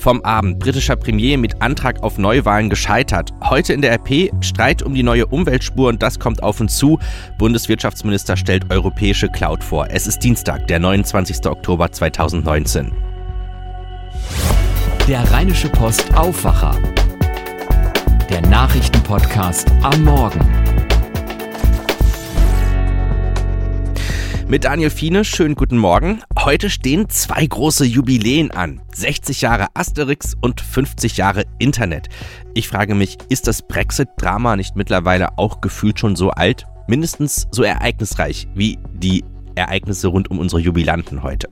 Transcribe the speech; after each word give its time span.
Vom 0.00 0.22
Abend. 0.22 0.60
Britischer 0.60 0.96
Premier 0.96 1.36
mit 1.36 1.60
Antrag 1.60 2.02
auf 2.02 2.16
Neuwahlen 2.16 2.70
gescheitert. 2.70 3.34
Heute 3.44 3.74
in 3.74 3.82
der 3.82 3.92
RP 3.92 4.30
Streit 4.40 4.82
um 4.82 4.94
die 4.94 5.02
neue 5.02 5.26
Umweltspur 5.26 5.90
und 5.90 6.02
das 6.02 6.18
kommt 6.18 6.42
auf 6.42 6.58
uns 6.58 6.78
zu. 6.78 6.98
Bundeswirtschaftsminister 7.36 8.38
stellt 8.38 8.70
europäische 8.70 9.28
Cloud 9.28 9.62
vor. 9.62 9.88
Es 9.90 10.06
ist 10.06 10.20
Dienstag, 10.20 10.66
der 10.68 10.78
29. 10.78 11.44
Oktober 11.44 11.92
2019. 11.92 12.92
Der 15.06 15.30
Rheinische 15.30 15.68
Post 15.68 16.14
Aufwacher. 16.16 16.78
Der 18.30 18.40
Nachrichtenpodcast 18.40 19.70
am 19.82 20.02
Morgen. 20.02 20.40
Mit 24.48 24.64
Daniel 24.64 24.90
Fiene, 24.90 25.24
schönen 25.24 25.54
guten 25.54 25.78
Morgen. 25.78 26.22
Heute 26.42 26.70
stehen 26.70 27.10
zwei 27.10 27.44
große 27.44 27.84
Jubiläen 27.84 28.50
an. 28.50 28.80
60 28.94 29.42
Jahre 29.42 29.66
Asterix 29.74 30.34
und 30.40 30.62
50 30.62 31.18
Jahre 31.18 31.44
Internet. 31.58 32.08
Ich 32.54 32.66
frage 32.66 32.94
mich, 32.94 33.18
ist 33.28 33.46
das 33.46 33.60
Brexit-Drama 33.60 34.56
nicht 34.56 34.74
mittlerweile 34.74 35.36
auch 35.36 35.60
gefühlt 35.60 36.00
schon 36.00 36.16
so 36.16 36.30
alt? 36.30 36.66
Mindestens 36.88 37.46
so 37.50 37.62
ereignisreich 37.62 38.48
wie 38.54 38.78
die 38.94 39.22
Ereignisse 39.54 40.08
rund 40.08 40.30
um 40.30 40.38
unsere 40.38 40.62
Jubilanten 40.62 41.22
heute. 41.22 41.46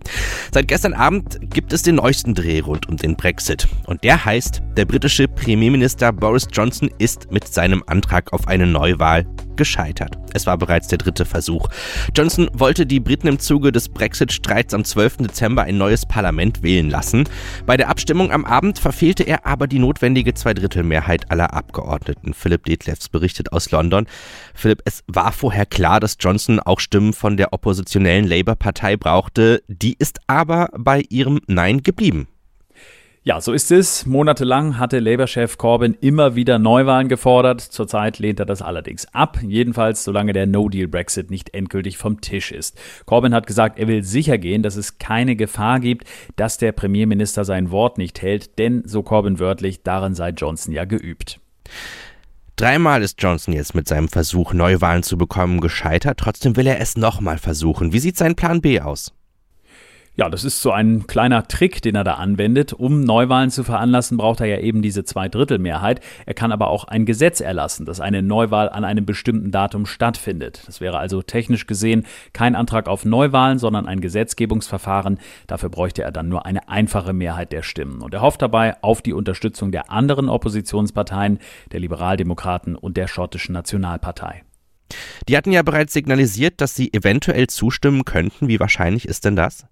Seit 0.54 0.68
gestern 0.68 0.94
Abend 0.94 1.38
gibt 1.50 1.74
es 1.74 1.82
den 1.82 1.96
neuesten 1.96 2.34
Dreh 2.34 2.60
rund 2.60 2.88
um 2.88 2.96
den 2.96 3.14
Brexit. 3.14 3.68
Und 3.84 4.02
der 4.04 4.24
heißt, 4.24 4.62
der 4.74 4.86
britische 4.86 5.28
Premierminister 5.28 6.14
Boris 6.14 6.48
Johnson 6.50 6.88
ist 6.98 7.30
mit 7.30 7.46
seinem 7.46 7.84
Antrag 7.86 8.32
auf 8.32 8.48
eine 8.48 8.66
Neuwahl 8.66 9.26
gescheitert. 9.58 10.16
Es 10.32 10.46
war 10.46 10.56
bereits 10.56 10.88
der 10.88 10.96
dritte 10.96 11.26
Versuch. 11.26 11.68
Johnson 12.16 12.48
wollte 12.54 12.86
die 12.86 13.00
Briten 13.00 13.28
im 13.28 13.38
Zuge 13.38 13.70
des 13.70 13.90
Brexit-Streits 13.90 14.72
am 14.72 14.84
12. 14.84 15.18
Dezember 15.18 15.64
ein 15.64 15.76
neues 15.76 16.06
Parlament 16.06 16.62
wählen 16.62 16.88
lassen. 16.88 17.28
Bei 17.66 17.76
der 17.76 17.90
Abstimmung 17.90 18.32
am 18.32 18.46
Abend 18.46 18.78
verfehlte 18.78 19.24
er 19.24 19.44
aber 19.44 19.66
die 19.66 19.78
notwendige 19.78 20.32
Zweidrittelmehrheit 20.32 21.30
aller 21.30 21.52
Abgeordneten. 21.52 22.32
Philipp 22.32 22.64
Detlefs 22.64 23.10
berichtet 23.10 23.52
aus 23.52 23.70
London. 23.70 24.06
Philipp, 24.54 24.80
es 24.86 25.04
war 25.08 25.32
vorher 25.32 25.66
klar, 25.66 26.00
dass 26.00 26.16
Johnson 26.18 26.58
auch 26.58 26.80
Stimmen 26.80 27.12
von 27.12 27.36
der 27.36 27.52
Opposition 27.52 27.98
oppositionellen 27.98 28.26
Labour-Partei 28.26 28.96
brauchte. 28.96 29.62
Die 29.66 29.96
ist 29.98 30.20
aber 30.26 30.68
bei 30.76 31.02
ihrem 31.10 31.40
Nein 31.48 31.82
geblieben. 31.82 32.28
Ja, 33.28 33.42
so 33.42 33.52
ist 33.52 33.70
es. 33.70 34.06
Monatelang 34.06 34.78
hatte 34.78 35.00
Labour-Chef 35.00 35.58
Corbyn 35.58 35.92
immer 36.00 36.34
wieder 36.34 36.58
Neuwahlen 36.58 37.08
gefordert. 37.08 37.60
Zurzeit 37.60 38.18
lehnt 38.18 38.40
er 38.40 38.46
das 38.46 38.62
allerdings 38.62 39.06
ab. 39.12 39.38
Jedenfalls, 39.46 40.02
solange 40.02 40.32
der 40.32 40.46
No-Deal-Brexit 40.46 41.30
nicht 41.30 41.52
endgültig 41.52 41.98
vom 41.98 42.22
Tisch 42.22 42.52
ist. 42.52 42.80
Corbyn 43.04 43.34
hat 43.34 43.46
gesagt, 43.46 43.78
er 43.78 43.86
will 43.86 44.02
sicher 44.02 44.38
gehen, 44.38 44.62
dass 44.62 44.76
es 44.76 44.96
keine 44.96 45.36
Gefahr 45.36 45.78
gibt, 45.78 46.08
dass 46.36 46.56
der 46.56 46.72
Premierminister 46.72 47.44
sein 47.44 47.70
Wort 47.70 47.98
nicht 47.98 48.22
hält, 48.22 48.58
denn, 48.58 48.82
so 48.86 49.02
Corbyn 49.02 49.38
wörtlich, 49.38 49.82
darin 49.82 50.14
sei 50.14 50.30
Johnson 50.30 50.72
ja 50.72 50.86
geübt. 50.86 51.38
Dreimal 52.56 53.02
ist 53.02 53.22
Johnson 53.22 53.52
jetzt 53.52 53.74
mit 53.74 53.88
seinem 53.88 54.08
Versuch, 54.08 54.54
Neuwahlen 54.54 55.02
zu 55.02 55.18
bekommen, 55.18 55.60
gescheitert. 55.60 56.18
Trotzdem 56.18 56.56
will 56.56 56.66
er 56.66 56.80
es 56.80 56.96
nochmal 56.96 57.36
versuchen. 57.36 57.92
Wie 57.92 57.98
sieht 57.98 58.16
sein 58.16 58.36
Plan 58.36 58.62
B 58.62 58.80
aus? 58.80 59.12
Ja, 60.18 60.28
das 60.28 60.42
ist 60.42 60.60
so 60.60 60.72
ein 60.72 61.06
kleiner 61.06 61.46
Trick, 61.46 61.80
den 61.80 61.94
er 61.94 62.02
da 62.02 62.14
anwendet. 62.14 62.72
Um 62.72 63.02
Neuwahlen 63.02 63.52
zu 63.52 63.62
veranlassen, 63.62 64.16
braucht 64.16 64.40
er 64.40 64.46
ja 64.46 64.58
eben 64.58 64.82
diese 64.82 65.04
Zweidrittelmehrheit. 65.04 66.00
Er 66.26 66.34
kann 66.34 66.50
aber 66.50 66.70
auch 66.70 66.82
ein 66.82 67.06
Gesetz 67.06 67.40
erlassen, 67.40 67.86
dass 67.86 68.00
eine 68.00 68.20
Neuwahl 68.20 68.68
an 68.68 68.82
einem 68.82 69.06
bestimmten 69.06 69.52
Datum 69.52 69.86
stattfindet. 69.86 70.64
Das 70.66 70.80
wäre 70.80 70.98
also 70.98 71.22
technisch 71.22 71.68
gesehen 71.68 72.04
kein 72.32 72.56
Antrag 72.56 72.88
auf 72.88 73.04
Neuwahlen, 73.04 73.60
sondern 73.60 73.86
ein 73.86 74.00
Gesetzgebungsverfahren. 74.00 75.20
Dafür 75.46 75.68
bräuchte 75.68 76.02
er 76.02 76.10
dann 76.10 76.28
nur 76.28 76.44
eine 76.46 76.68
einfache 76.68 77.12
Mehrheit 77.12 77.52
der 77.52 77.62
Stimmen. 77.62 78.02
Und 78.02 78.12
er 78.12 78.20
hofft 78.20 78.42
dabei 78.42 78.82
auf 78.82 79.02
die 79.02 79.12
Unterstützung 79.12 79.70
der 79.70 79.92
anderen 79.92 80.28
Oppositionsparteien, 80.28 81.38
der 81.70 81.78
Liberaldemokraten 81.78 82.74
und 82.74 82.96
der 82.96 83.06
schottischen 83.06 83.52
Nationalpartei. 83.52 84.42
Die 85.28 85.36
hatten 85.36 85.52
ja 85.52 85.62
bereits 85.62 85.92
signalisiert, 85.92 86.60
dass 86.60 86.74
sie 86.74 86.92
eventuell 86.92 87.46
zustimmen 87.46 88.04
könnten. 88.04 88.48
Wie 88.48 88.58
wahrscheinlich 88.58 89.06
ist 89.06 89.24
denn 89.24 89.36
das? 89.36 89.64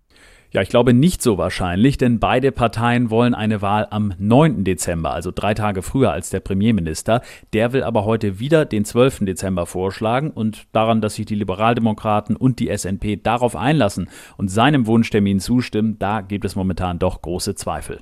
Ja, 0.56 0.62
ich 0.62 0.70
glaube 0.70 0.94
nicht 0.94 1.20
so 1.20 1.36
wahrscheinlich, 1.36 1.98
denn 1.98 2.18
beide 2.18 2.50
Parteien 2.50 3.10
wollen 3.10 3.34
eine 3.34 3.60
Wahl 3.60 3.88
am 3.90 4.14
9. 4.16 4.64
Dezember, 4.64 5.10
also 5.12 5.30
drei 5.30 5.52
Tage 5.52 5.82
früher 5.82 6.12
als 6.12 6.30
der 6.30 6.40
Premierminister. 6.40 7.20
Der 7.52 7.74
will 7.74 7.82
aber 7.82 8.06
heute 8.06 8.38
wieder 8.38 8.64
den 8.64 8.86
12. 8.86 9.26
Dezember 9.26 9.66
vorschlagen 9.66 10.30
und 10.30 10.66
daran, 10.72 11.02
dass 11.02 11.16
sich 11.16 11.26
die 11.26 11.34
Liberaldemokraten 11.34 12.36
und 12.36 12.58
die 12.58 12.74
SNP 12.74 13.22
darauf 13.22 13.54
einlassen 13.54 14.08
und 14.38 14.50
seinem 14.50 14.86
Wunschtermin 14.86 15.40
zustimmen, 15.40 15.98
da 15.98 16.22
gibt 16.22 16.46
es 16.46 16.56
momentan 16.56 16.98
doch 16.98 17.20
große 17.20 17.54
Zweifel. 17.54 18.00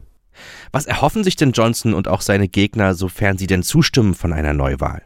Was 0.71 0.87
erhoffen 0.87 1.25
sich 1.25 1.35
denn 1.35 1.51
Johnson 1.51 1.93
und 1.93 2.07
auch 2.07 2.21
seine 2.21 2.47
Gegner, 2.47 2.95
sofern 2.95 3.37
sie 3.37 3.49
denn 3.49 3.65
zustimmen 3.65 4.15
von 4.15 4.33
einer 4.33 4.53
Neuwahl? 4.55 5.03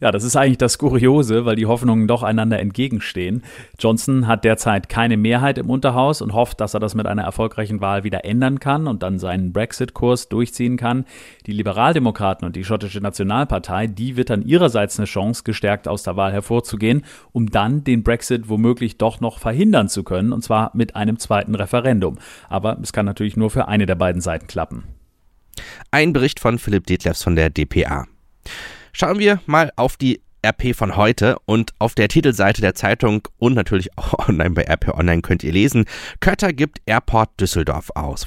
Ja, 0.00 0.12
das 0.12 0.22
ist 0.22 0.36
eigentlich 0.36 0.58
das 0.58 0.78
Kuriose, 0.78 1.44
weil 1.44 1.56
die 1.56 1.66
Hoffnungen 1.66 2.06
doch 2.06 2.22
einander 2.22 2.60
entgegenstehen. 2.60 3.42
Johnson 3.80 4.28
hat 4.28 4.44
derzeit 4.44 4.88
keine 4.88 5.16
Mehrheit 5.16 5.58
im 5.58 5.68
Unterhaus 5.68 6.22
und 6.22 6.34
hofft, 6.34 6.60
dass 6.60 6.74
er 6.74 6.80
das 6.80 6.94
mit 6.94 7.06
einer 7.06 7.24
erfolgreichen 7.24 7.80
Wahl 7.80 8.04
wieder 8.04 8.24
ändern 8.24 8.60
kann 8.60 8.86
und 8.86 9.02
dann 9.02 9.18
seinen 9.18 9.52
Brexit-Kurs 9.52 10.28
durchziehen 10.28 10.76
kann. 10.76 11.04
Die 11.46 11.52
Liberaldemokraten 11.52 12.46
und 12.46 12.54
die 12.54 12.62
schottische 12.62 13.00
Nationalpartei, 13.00 13.88
die 13.88 14.16
wird 14.16 14.30
dann 14.30 14.42
ihrerseits 14.42 15.00
eine 15.00 15.06
Chance, 15.06 15.42
gestärkt 15.42 15.88
aus 15.88 16.04
der 16.04 16.16
Wahl 16.16 16.32
hervorzugehen, 16.32 17.04
um 17.32 17.50
dann 17.50 17.82
den 17.82 18.04
Brexit 18.04 18.48
womöglich 18.48 18.98
doch 18.98 19.18
noch 19.20 19.40
verhindern 19.40 19.88
zu 19.88 20.04
können, 20.04 20.32
und 20.32 20.44
zwar 20.44 20.70
mit 20.74 20.94
einem 20.94 21.18
zweiten 21.18 21.56
Referendum. 21.56 22.18
Aber 22.48 22.78
es 22.80 22.92
kann 22.92 23.04
natürlich 23.04 23.36
nur 23.36 23.50
für 23.50 23.66
eine 23.66 23.86
der 23.86 23.96
beiden 23.96 24.20
Seiten 24.20 24.46
klappen. 24.46 24.84
Ein 25.90 26.12
Bericht 26.12 26.38
von 26.38 26.60
Philipp 26.60 26.86
Detlefs 26.86 27.24
von 27.24 27.34
der 27.34 27.50
DPA. 27.50 28.06
Schauen 29.00 29.20
wir 29.20 29.40
mal 29.46 29.70
auf 29.76 29.96
die 29.96 30.20
RP 30.44 30.74
von 30.74 30.96
heute 30.96 31.38
und 31.44 31.72
auf 31.78 31.94
der 31.94 32.08
Titelseite 32.08 32.60
der 32.60 32.74
Zeitung 32.74 33.28
und 33.38 33.54
natürlich 33.54 33.90
auch 33.96 34.28
online 34.28 34.50
bei 34.50 34.64
RP 34.64 34.88
Online 34.88 35.22
könnt 35.22 35.44
ihr 35.44 35.52
lesen, 35.52 35.84
Kötter 36.18 36.52
gibt 36.52 36.80
Airport 36.84 37.30
Düsseldorf 37.40 37.90
aus. 37.94 38.26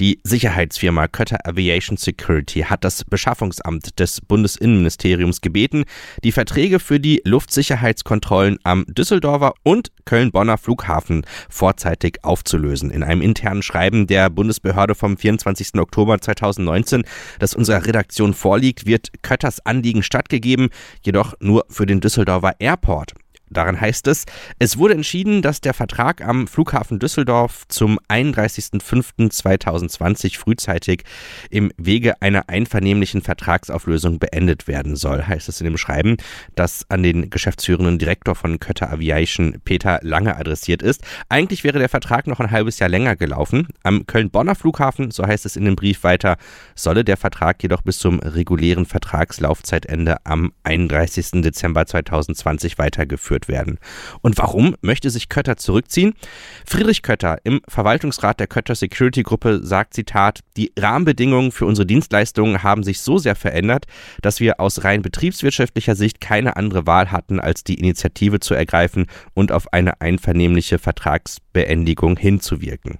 Die 0.00 0.20
Sicherheitsfirma 0.24 1.08
Kötter 1.08 1.38
Aviation 1.44 1.96
Security 1.96 2.62
hat 2.62 2.84
das 2.84 3.04
Beschaffungsamt 3.04 3.98
des 3.98 4.20
Bundesinnenministeriums 4.20 5.40
gebeten, 5.40 5.84
die 6.24 6.32
Verträge 6.32 6.80
für 6.80 7.00
die 7.00 7.22
Luftsicherheitskontrollen 7.24 8.58
am 8.64 8.84
Düsseldorfer 8.86 9.54
und 9.62 9.90
Köln-Bonner 10.04 10.58
Flughafen 10.58 11.24
vorzeitig 11.48 12.24
aufzulösen. 12.24 12.90
In 12.90 13.02
einem 13.02 13.22
internen 13.22 13.62
Schreiben 13.62 14.06
der 14.06 14.30
Bundesbehörde 14.30 14.94
vom 14.94 15.16
24. 15.16 15.74
Oktober 15.74 16.20
2019, 16.20 17.04
das 17.38 17.54
unserer 17.54 17.86
Redaktion 17.86 18.34
vorliegt, 18.34 18.86
wird 18.86 19.10
Kötters 19.22 19.64
Anliegen 19.64 20.02
stattgegeben, 20.02 20.68
jedoch 21.02 21.34
nur 21.40 21.66
für 21.68 21.86
den 21.86 22.00
Düsseldorfer 22.00 22.54
Airport. 22.58 23.14
Darin 23.50 23.80
heißt 23.80 24.06
es, 24.08 24.24
es 24.58 24.76
wurde 24.78 24.94
entschieden, 24.94 25.42
dass 25.42 25.60
der 25.60 25.74
Vertrag 25.74 26.22
am 26.22 26.46
Flughafen 26.46 26.98
Düsseldorf 26.98 27.64
zum 27.68 27.98
31.05.2020 28.08 30.38
frühzeitig 30.38 31.04
im 31.50 31.70
Wege 31.76 32.20
einer 32.20 32.48
einvernehmlichen 32.48 33.22
Vertragsauflösung 33.22 34.18
beendet 34.18 34.66
werden 34.68 34.96
soll, 34.96 35.24
heißt 35.24 35.48
es 35.48 35.60
in 35.60 35.64
dem 35.64 35.78
Schreiben, 35.78 36.16
das 36.54 36.84
an 36.88 37.02
den 37.02 37.30
geschäftsführenden 37.30 37.98
Direktor 37.98 38.34
von 38.34 38.60
Kötter 38.60 38.92
Aviation 38.92 39.60
Peter 39.64 39.98
Lange 40.02 40.36
adressiert 40.36 40.82
ist. 40.82 41.02
Eigentlich 41.28 41.64
wäre 41.64 41.78
der 41.78 41.88
Vertrag 41.88 42.26
noch 42.26 42.40
ein 42.40 42.50
halbes 42.50 42.78
Jahr 42.78 42.90
länger 42.90 43.16
gelaufen. 43.16 43.68
Am 43.82 44.06
Köln-Bonner 44.06 44.54
Flughafen, 44.54 45.10
so 45.10 45.26
heißt 45.26 45.46
es 45.46 45.56
in 45.56 45.64
dem 45.64 45.76
Brief 45.76 46.04
weiter, 46.04 46.36
solle 46.74 47.04
der 47.04 47.16
Vertrag 47.16 47.62
jedoch 47.62 47.80
bis 47.82 47.98
zum 47.98 48.20
regulären 48.20 48.86
Vertragslaufzeitende 48.86 50.18
am 50.24 50.52
31. 50.64 51.42
Dezember 51.42 51.86
2020 51.86 52.78
weitergeführt 52.78 53.37
durchgeführt 53.38 53.48
werden. 53.48 53.78
Und 54.22 54.38
warum 54.38 54.76
möchte 54.82 55.10
sich 55.10 55.28
Kötter 55.28 55.56
zurückziehen? 55.56 56.14
Friedrich 56.66 57.02
Kötter 57.02 57.38
im 57.44 57.60
Verwaltungsrat 57.68 58.40
der 58.40 58.46
Kötter 58.46 58.74
Security 58.74 59.22
Gruppe 59.22 59.60
sagt, 59.62 59.94
Zitat, 59.94 60.40
die 60.56 60.72
Rahmenbedingungen 60.78 61.52
für 61.52 61.66
unsere 61.66 61.86
Dienstleistungen 61.86 62.62
haben 62.62 62.82
sich 62.82 63.00
so 63.00 63.18
sehr 63.18 63.34
verändert, 63.34 63.86
dass 64.22 64.40
wir 64.40 64.60
aus 64.60 64.84
rein 64.84 65.02
betriebswirtschaftlicher 65.02 65.94
Sicht 65.94 66.20
keine 66.20 66.56
andere 66.56 66.86
Wahl 66.86 67.10
hatten, 67.10 67.40
als 67.40 67.64
die 67.64 67.74
Initiative 67.74 68.40
zu 68.40 68.54
ergreifen 68.54 69.06
und 69.34 69.52
auf 69.52 69.72
eine 69.72 70.00
einvernehmliche 70.00 70.78
Vertragsbeendigung 71.58 72.16
hinzuwirken. 72.16 72.98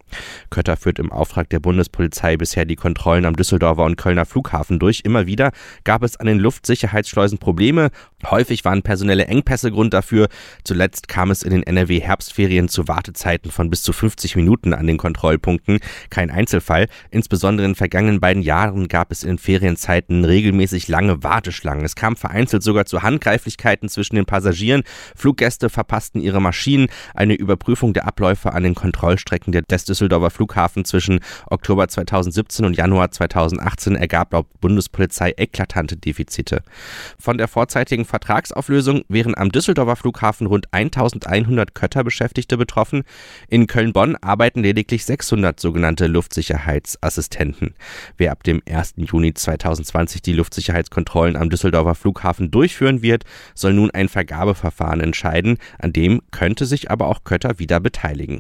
Kötter 0.50 0.76
führt 0.76 0.98
im 0.98 1.12
Auftrag 1.12 1.48
der 1.50 1.60
Bundespolizei 1.60 2.36
bisher 2.36 2.64
die 2.64 2.76
Kontrollen 2.76 3.24
am 3.24 3.36
Düsseldorfer 3.36 3.84
und 3.84 3.96
Kölner 3.96 4.26
Flughafen 4.26 4.78
durch. 4.78 5.02
Immer 5.04 5.26
wieder 5.26 5.52
gab 5.84 6.02
es 6.02 6.16
an 6.16 6.26
den 6.26 6.38
Luftsicherheitsschleusen 6.38 7.38
Probleme. 7.38 7.90
Häufig 8.26 8.64
waren 8.64 8.82
personelle 8.82 9.26
Engpässe 9.26 9.70
Grund 9.70 9.94
dafür. 9.94 10.28
Zuletzt 10.64 11.08
kam 11.08 11.30
es 11.30 11.42
in 11.42 11.50
den 11.50 11.62
NRW-Herbstferien 11.62 12.68
zu 12.68 12.88
Wartezeiten 12.88 13.50
von 13.50 13.70
bis 13.70 13.82
zu 13.82 13.92
50 13.92 14.36
Minuten 14.36 14.74
an 14.74 14.86
den 14.86 14.96
Kontrollpunkten. 14.96 15.78
Kein 16.10 16.30
Einzelfall. 16.30 16.88
Insbesondere 17.10 17.66
in 17.66 17.72
den 17.72 17.76
vergangenen 17.76 18.20
beiden 18.20 18.42
Jahren 18.42 18.88
gab 18.88 19.12
es 19.12 19.22
in 19.22 19.38
Ferienzeiten 19.38 20.24
regelmäßig 20.24 20.88
lange 20.88 21.22
Warteschlangen. 21.22 21.84
Es 21.84 21.94
kam 21.94 22.16
vereinzelt 22.16 22.62
sogar 22.62 22.86
zu 22.86 23.02
Handgreiflichkeiten 23.02 23.88
zwischen 23.88 24.16
den 24.16 24.26
Passagieren. 24.26 24.82
Fluggäste 25.14 25.70
verpassten 25.70 26.20
ihre 26.20 26.40
Maschinen. 26.40 26.88
Eine 27.14 27.34
Überprüfung 27.34 27.92
der 27.92 28.06
Abläufe 28.06 28.47
Unfallverläufe 28.48 28.54
an 28.54 28.62
den 28.62 28.74
Kontrollstrecken 28.74 29.52
des 29.52 29.84
Düsseldorfer 29.84 30.30
Flughafen 30.30 30.84
zwischen 30.84 31.20
Oktober 31.46 31.88
2017 31.88 32.64
und 32.64 32.76
Januar 32.76 33.10
2018 33.10 33.96
ergab 33.96 34.32
laut 34.32 34.46
Bundespolizei 34.60 35.34
eklatante 35.36 35.96
Defizite. 35.96 36.62
Von 37.18 37.38
der 37.38 37.48
vorzeitigen 37.48 38.04
Vertragsauflösung 38.04 39.02
wären 39.08 39.36
am 39.36 39.50
Düsseldorfer 39.50 39.96
Flughafen 39.96 40.46
rund 40.46 40.72
1100 40.72 41.74
Kötter-Beschäftigte 41.74 42.56
betroffen. 42.56 43.02
In 43.48 43.66
Köln-Bonn 43.66 44.16
arbeiten 44.16 44.62
lediglich 44.62 45.04
600 45.04 45.60
sogenannte 45.60 46.06
Luftsicherheitsassistenten. 46.06 47.74
Wer 48.16 48.32
ab 48.32 48.42
dem 48.44 48.62
1. 48.68 48.94
Juni 48.96 49.34
2020 49.34 50.22
die 50.22 50.32
Luftsicherheitskontrollen 50.32 51.36
am 51.36 51.50
Düsseldorfer 51.50 51.94
Flughafen 51.94 52.50
durchführen 52.50 53.02
wird, 53.02 53.24
soll 53.54 53.74
nun 53.74 53.90
ein 53.90 54.08
Vergabeverfahren 54.08 55.00
entscheiden, 55.00 55.58
an 55.78 55.92
dem 55.92 56.22
könnte 56.30 56.66
sich 56.66 56.90
aber 56.90 57.06
auch 57.06 57.24
Kötter 57.24 57.58
wieder 57.58 57.80
beteiligen. 57.80 58.37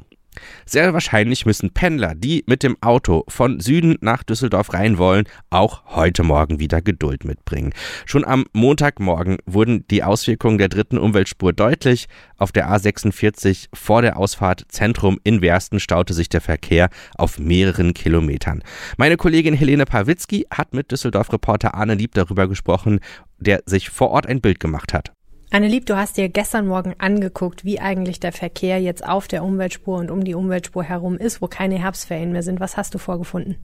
Sehr 0.66 0.92
wahrscheinlich 0.92 1.46
müssen 1.46 1.70
Pendler, 1.70 2.14
die 2.14 2.44
mit 2.46 2.62
dem 2.62 2.76
Auto 2.80 3.24
von 3.28 3.60
Süden 3.60 3.96
nach 4.00 4.22
Düsseldorf 4.22 4.72
rein 4.74 4.98
wollen, 4.98 5.24
auch 5.50 5.82
heute 5.86 6.22
Morgen 6.22 6.58
wieder 6.60 6.82
Geduld 6.82 7.24
mitbringen. 7.24 7.72
Schon 8.06 8.24
am 8.24 8.44
Montagmorgen 8.52 9.38
wurden 9.46 9.86
die 9.88 10.02
Auswirkungen 10.02 10.58
der 10.58 10.68
dritten 10.68 10.98
Umweltspur 10.98 11.52
deutlich. 11.52 12.08
Auf 12.36 12.52
der 12.52 12.70
A46 12.70 13.68
vor 13.74 14.02
der 14.02 14.16
Ausfahrt 14.16 14.64
Zentrum 14.68 15.18
in 15.24 15.42
Wersten 15.42 15.80
staute 15.80 16.14
sich 16.14 16.28
der 16.28 16.40
Verkehr 16.40 16.88
auf 17.16 17.38
mehreren 17.38 17.94
Kilometern. 17.94 18.62
Meine 18.96 19.16
Kollegin 19.16 19.54
Helene 19.54 19.86
Pawlitzki 19.86 20.46
hat 20.50 20.74
mit 20.74 20.90
Düsseldorf-Reporter 20.92 21.74
Arne 21.74 21.94
Lieb 21.94 22.14
darüber 22.14 22.48
gesprochen, 22.48 23.00
der 23.38 23.62
sich 23.66 23.90
vor 23.90 24.10
Ort 24.10 24.26
ein 24.26 24.40
Bild 24.40 24.60
gemacht 24.60 24.92
hat. 24.92 25.12
Annelieb, 25.50 25.86
du 25.86 25.96
hast 25.96 26.18
dir 26.18 26.28
gestern 26.28 26.66
Morgen 26.66 26.94
angeguckt, 26.98 27.64
wie 27.64 27.80
eigentlich 27.80 28.20
der 28.20 28.32
Verkehr 28.32 28.82
jetzt 28.82 29.06
auf 29.06 29.28
der 29.28 29.42
Umweltspur 29.42 29.96
und 29.96 30.10
um 30.10 30.22
die 30.22 30.34
Umweltspur 30.34 30.84
herum 30.84 31.16
ist, 31.16 31.40
wo 31.40 31.46
keine 31.46 31.78
Herbstferien 31.78 32.32
mehr 32.32 32.42
sind. 32.42 32.60
Was 32.60 32.76
hast 32.76 32.92
du 32.94 32.98
vorgefunden? 32.98 33.56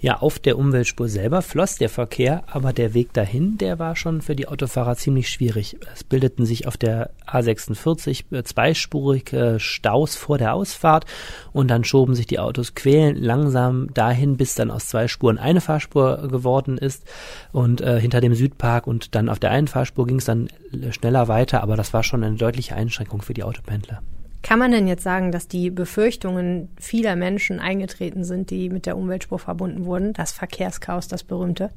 Ja, 0.00 0.18
auf 0.18 0.38
der 0.38 0.58
Umweltspur 0.58 1.08
selber 1.08 1.40
floss 1.40 1.76
der 1.76 1.88
Verkehr, 1.88 2.42
aber 2.46 2.74
der 2.74 2.92
Weg 2.92 3.14
dahin, 3.14 3.56
der 3.56 3.78
war 3.78 3.96
schon 3.96 4.20
für 4.20 4.36
die 4.36 4.46
Autofahrer 4.46 4.96
ziemlich 4.96 5.30
schwierig. 5.30 5.78
Es 5.94 6.04
bildeten 6.04 6.44
sich 6.44 6.66
auf 6.66 6.76
der 6.76 7.10
A46 7.26 8.24
äh, 8.30 8.42
zweispurige 8.44 9.56
Staus 9.58 10.14
vor 10.14 10.36
der 10.36 10.52
Ausfahrt 10.52 11.06
und 11.52 11.68
dann 11.68 11.84
schoben 11.84 12.14
sich 12.14 12.26
die 12.26 12.38
Autos 12.38 12.74
quälend 12.74 13.18
langsam 13.18 13.94
dahin, 13.94 14.36
bis 14.36 14.54
dann 14.54 14.70
aus 14.70 14.88
zwei 14.88 15.08
Spuren 15.08 15.38
eine 15.38 15.62
Fahrspur 15.62 16.28
geworden 16.28 16.76
ist 16.76 17.04
und 17.52 17.80
äh, 17.80 17.98
hinter 17.98 18.20
dem 18.20 18.34
Südpark 18.34 18.86
und 18.86 19.14
dann 19.14 19.30
auf 19.30 19.38
der 19.38 19.52
einen 19.52 19.68
Fahrspur 19.68 20.06
ging 20.06 20.18
es 20.18 20.26
dann 20.26 20.48
schneller 20.90 21.28
weiter, 21.28 21.62
aber 21.62 21.76
das 21.76 21.94
war 21.94 22.02
schon 22.02 22.22
eine 22.24 22.36
deutliche 22.36 22.74
Einschränkung 22.74 23.22
für 23.22 23.32
die 23.32 23.42
Autopendler. 23.42 24.02
Kann 24.44 24.58
man 24.58 24.72
denn 24.72 24.86
jetzt 24.86 25.02
sagen, 25.02 25.32
dass 25.32 25.48
die 25.48 25.70
Befürchtungen 25.70 26.68
vieler 26.78 27.16
Menschen 27.16 27.60
eingetreten 27.60 28.24
sind, 28.24 28.50
die 28.50 28.68
mit 28.68 28.84
der 28.84 28.98
Umweltspur 28.98 29.38
verbunden 29.38 29.86
wurden? 29.86 30.12
Das 30.12 30.32
Verkehrschaos, 30.32 31.08
das 31.08 31.24
berühmte? 31.24 31.70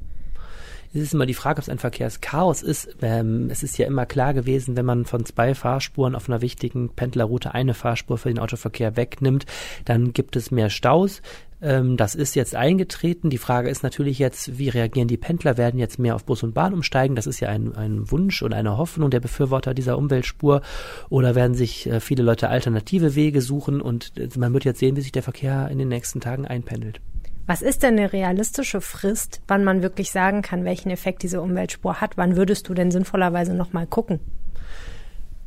Es 0.92 1.00
ist 1.00 1.14
immer 1.14 1.24
die 1.24 1.34
Frage, 1.34 1.58
ob 1.58 1.62
es 1.62 1.70
ein 1.70 1.78
Verkehrschaos 1.78 2.62
ist. 2.62 2.94
Ähm, 3.00 3.48
es 3.50 3.62
ist 3.62 3.78
ja 3.78 3.86
immer 3.86 4.04
klar 4.04 4.34
gewesen, 4.34 4.76
wenn 4.76 4.84
man 4.84 5.06
von 5.06 5.24
zwei 5.24 5.54
Fahrspuren 5.54 6.14
auf 6.14 6.28
einer 6.28 6.42
wichtigen 6.42 6.90
Pendlerroute 6.90 7.54
eine 7.54 7.72
Fahrspur 7.72 8.18
für 8.18 8.28
den 8.28 8.38
Autoverkehr 8.38 8.96
wegnimmt, 8.96 9.46
dann 9.86 10.12
gibt 10.12 10.36
es 10.36 10.50
mehr 10.50 10.68
Staus. 10.68 11.22
Ähm, 11.60 11.96
das 11.96 12.14
ist 12.14 12.34
jetzt 12.36 12.54
eingetreten. 12.54 13.30
Die 13.30 13.38
Frage 13.38 13.68
ist 13.68 13.82
natürlich 13.82 14.18
jetzt, 14.18 14.58
wie 14.58 14.68
reagieren 14.68 15.08
die 15.08 15.16
Pendler? 15.16 15.56
Werden 15.56 15.78
jetzt 15.78 15.98
mehr 15.98 16.14
auf 16.14 16.24
Bus 16.24 16.42
und 16.42 16.54
Bahn 16.54 16.72
umsteigen? 16.72 17.16
Das 17.16 17.26
ist 17.26 17.40
ja 17.40 17.48
ein, 17.48 17.74
ein 17.74 18.10
Wunsch 18.10 18.42
und 18.42 18.52
eine 18.52 18.76
Hoffnung 18.76 19.10
der 19.10 19.20
Befürworter 19.20 19.74
dieser 19.74 19.98
Umweltspur. 19.98 20.62
Oder 21.08 21.34
werden 21.34 21.54
sich 21.54 21.86
äh, 21.86 22.00
viele 22.00 22.22
Leute 22.22 22.48
alternative 22.48 23.14
Wege 23.14 23.40
suchen? 23.40 23.80
Und 23.80 24.16
äh, 24.16 24.28
man 24.38 24.52
wird 24.52 24.64
jetzt 24.64 24.78
sehen, 24.78 24.96
wie 24.96 25.00
sich 25.00 25.12
der 25.12 25.22
Verkehr 25.22 25.68
in 25.68 25.78
den 25.78 25.88
nächsten 25.88 26.20
Tagen 26.20 26.46
einpendelt. 26.46 27.00
Was 27.46 27.62
ist 27.62 27.82
denn 27.82 27.98
eine 27.98 28.12
realistische 28.12 28.82
Frist, 28.82 29.40
wann 29.48 29.64
man 29.64 29.80
wirklich 29.82 30.10
sagen 30.10 30.42
kann, 30.42 30.66
welchen 30.66 30.90
Effekt 30.90 31.22
diese 31.22 31.40
Umweltspur 31.40 31.98
hat? 31.98 32.18
Wann 32.18 32.36
würdest 32.36 32.68
du 32.68 32.74
denn 32.74 32.90
sinnvollerweise 32.90 33.54
nochmal 33.54 33.86
gucken? 33.86 34.20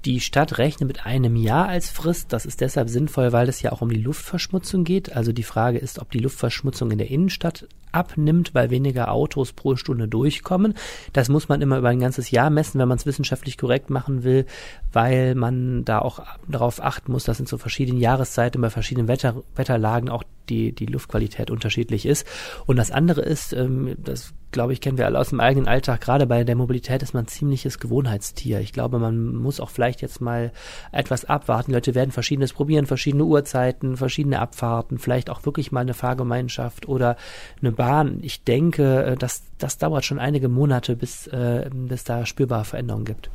Die 0.05 0.19
Stadt 0.19 0.57
rechnet 0.57 0.87
mit 0.87 1.05
einem 1.05 1.35
Jahr 1.35 1.67
als 1.67 1.91
Frist. 1.91 2.33
Das 2.33 2.47
ist 2.47 2.61
deshalb 2.61 2.89
sinnvoll, 2.89 3.33
weil 3.33 3.47
es 3.47 3.61
ja 3.61 3.71
auch 3.71 3.81
um 3.81 3.89
die 3.89 4.01
Luftverschmutzung 4.01 4.83
geht. 4.83 5.15
Also 5.15 5.31
die 5.31 5.43
Frage 5.43 5.77
ist, 5.77 5.99
ob 5.99 6.09
die 6.09 6.19
Luftverschmutzung 6.19 6.89
in 6.89 6.97
der 6.97 7.11
Innenstadt 7.11 7.67
abnimmt, 7.91 8.55
weil 8.55 8.71
weniger 8.71 9.11
Autos 9.11 9.53
pro 9.53 9.75
Stunde 9.75 10.07
durchkommen. 10.07 10.73
Das 11.13 11.29
muss 11.29 11.49
man 11.49 11.61
immer 11.61 11.77
über 11.77 11.89
ein 11.89 11.99
ganzes 11.99 12.31
Jahr 12.31 12.49
messen, 12.49 12.79
wenn 12.79 12.87
man 12.87 12.97
es 12.97 13.05
wissenschaftlich 13.05 13.59
korrekt 13.59 13.91
machen 13.91 14.23
will, 14.23 14.45
weil 14.91 15.35
man 15.35 15.85
da 15.85 15.99
auch 15.99 16.21
darauf 16.47 16.81
achten 16.81 17.11
muss, 17.11 17.25
dass 17.25 17.39
in 17.39 17.45
so 17.45 17.57
verschiedenen 17.57 17.99
Jahreszeiten 17.99 18.61
bei 18.61 18.69
verschiedenen 18.69 19.07
Wetter, 19.07 19.43
Wetterlagen 19.55 20.09
auch 20.09 20.23
die, 20.49 20.73
die 20.73 20.85
Luftqualität 20.85 21.51
unterschiedlich 21.51 22.05
ist. 22.05 22.27
Und 22.65 22.77
das 22.77 22.91
andere 22.91 23.21
ist, 23.21 23.53
ähm, 23.53 23.95
das 23.97 24.33
glaube 24.51 24.73
ich, 24.73 24.81
kennen 24.81 24.97
wir 24.97 25.05
alle 25.05 25.19
aus 25.19 25.29
dem 25.29 25.39
eigenen 25.39 25.67
Alltag, 25.67 26.01
gerade 26.01 26.27
bei 26.27 26.43
der 26.43 26.55
Mobilität 26.55 27.01
ist 27.01 27.13
man 27.13 27.23
ein 27.23 27.27
ziemliches 27.27 27.79
Gewohnheitstier. 27.79 28.59
Ich 28.59 28.73
glaube, 28.73 28.99
man 28.99 29.33
muss 29.35 29.59
auch 29.59 29.69
vielleicht 29.69 30.01
jetzt 30.01 30.21
mal 30.21 30.51
etwas 30.91 31.25
abwarten. 31.25 31.71
Leute 31.71 31.95
werden 31.95 32.11
verschiedenes 32.11 32.53
probieren, 32.53 32.85
verschiedene 32.85 33.23
Uhrzeiten, 33.23 33.97
verschiedene 33.97 34.39
Abfahrten, 34.39 34.97
vielleicht 34.97 35.29
auch 35.29 35.45
wirklich 35.45 35.71
mal 35.71 35.81
eine 35.81 35.93
Fahrgemeinschaft 35.93 36.87
oder 36.87 37.15
eine 37.61 37.71
Bahn. 37.71 38.19
Ich 38.21 38.43
denke, 38.43 39.03
äh, 39.03 39.15
dass 39.15 39.43
das 39.57 39.77
dauert 39.77 40.05
schon 40.05 40.19
einige 40.19 40.49
Monate, 40.49 40.95
bis, 40.95 41.27
äh, 41.27 41.69
bis 41.73 42.03
da 42.03 42.25
spürbare 42.25 42.65
Veränderungen 42.65 43.05
gibt. 43.05 43.29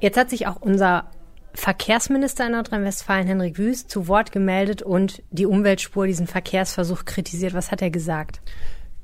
Jetzt 0.00 0.16
hat 0.16 0.30
sich 0.30 0.46
auch 0.46 0.60
unser 0.60 1.10
Verkehrsminister 1.54 2.46
in 2.46 2.52
Nordrhein-Westfalen, 2.52 3.26
Henrik 3.26 3.58
Wüst, 3.58 3.90
zu 3.90 4.08
Wort 4.08 4.32
gemeldet 4.32 4.82
und 4.82 5.22
die 5.30 5.46
Umweltspur, 5.46 6.06
diesen 6.06 6.26
Verkehrsversuch 6.26 7.04
kritisiert. 7.04 7.54
Was 7.54 7.70
hat 7.70 7.82
er 7.82 7.90
gesagt? 7.90 8.40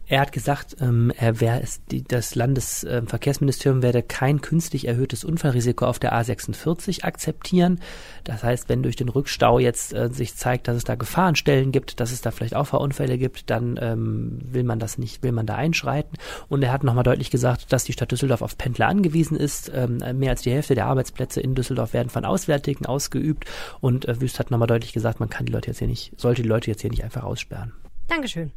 Er 0.06 0.20
hat 0.20 0.32
gesagt, 0.32 0.76
ähm, 0.80 1.12
er 1.16 1.40
wäre 1.40 1.62
es, 1.62 1.84
die, 1.86 2.04
das 2.04 2.34
Landesverkehrsministerium 2.34 3.82
werde 3.82 4.02
kein 4.02 4.42
künstlich 4.42 4.86
erhöhtes 4.86 5.24
Unfallrisiko 5.24 5.86
auf 5.86 5.98
der 5.98 6.12
A46 6.12 7.04
akzeptieren. 7.04 7.80
Das 8.22 8.42
heißt, 8.42 8.68
wenn 8.68 8.82
durch 8.82 8.96
den 8.96 9.08
Rückstau 9.08 9.58
jetzt 9.58 9.94
äh, 9.94 10.10
sich 10.10 10.36
zeigt, 10.36 10.68
dass 10.68 10.76
es 10.76 10.84
da 10.84 10.94
Gefahrenstellen 10.94 11.72
gibt, 11.72 12.00
dass 12.00 12.12
es 12.12 12.20
da 12.20 12.30
vielleicht 12.30 12.54
Auffahrunfälle 12.54 13.16
gibt, 13.16 13.48
dann 13.48 13.78
ähm, 13.80 14.40
will 14.44 14.64
man 14.64 14.78
das 14.78 14.98
nicht, 14.98 15.22
will 15.22 15.32
man 15.32 15.46
da 15.46 15.54
einschreiten. 15.54 16.18
Und 16.48 16.62
er 16.62 16.72
hat 16.72 16.84
nochmal 16.84 17.04
deutlich 17.04 17.30
gesagt, 17.30 17.72
dass 17.72 17.84
die 17.84 17.94
Stadt 17.94 18.12
Düsseldorf 18.12 18.42
auf 18.42 18.58
Pendler 18.58 18.88
angewiesen 18.88 19.38
ist. 19.38 19.72
Ähm, 19.74 19.98
mehr 20.18 20.30
als 20.30 20.42
die 20.42 20.50
Hälfte 20.50 20.74
der 20.74 20.86
Arbeitsplätze 20.86 21.40
in 21.40 21.54
Düsseldorf 21.54 21.94
werden 21.94 22.10
von 22.10 22.26
Auswärtigen 22.26 22.84
ausgeübt. 22.84 23.46
Und 23.80 24.06
äh, 24.06 24.20
Wüst 24.20 24.38
hat 24.38 24.50
nochmal 24.50 24.68
deutlich 24.68 24.92
gesagt, 24.92 25.18
man 25.20 25.30
kann 25.30 25.46
die 25.46 25.52
Leute 25.52 25.68
jetzt 25.68 25.78
hier 25.78 25.88
nicht, 25.88 26.12
sollte 26.20 26.42
die 26.42 26.48
Leute 26.48 26.70
jetzt 26.70 26.82
hier 26.82 26.90
nicht 26.90 27.04
einfach 27.04 27.24
aussperren. 27.24 27.72
Dankeschön. 28.08 28.52